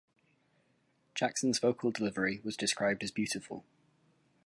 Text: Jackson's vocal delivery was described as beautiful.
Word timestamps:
Jackson's 1.13 1.59
vocal 1.59 1.91
delivery 1.91 2.41
was 2.43 2.57
described 2.57 3.03
as 3.03 3.11
beautiful. 3.11 3.63